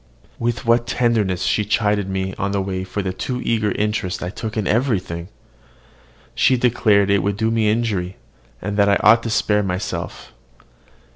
With 0.39 0.65
what 0.65 0.87
tenderness 0.87 1.43
she 1.43 1.63
chid 1.63 2.09
me 2.09 2.33
on 2.39 2.53
the 2.53 2.59
way 2.59 2.83
for 2.83 3.03
the 3.03 3.13
too 3.13 3.39
eager 3.43 3.71
interest 3.73 4.23
I 4.23 4.31
took 4.31 4.57
in 4.57 4.65
everything! 4.65 5.27
She 6.33 6.57
declared 6.57 7.11
it 7.11 7.21
would 7.21 7.37
do 7.37 7.51
me 7.51 7.69
injury, 7.69 8.17
and 8.63 8.77
that 8.77 8.89
I 8.89 8.95
ought 9.07 9.21
to 9.21 9.29
spare 9.29 9.61
myself. 9.61 10.33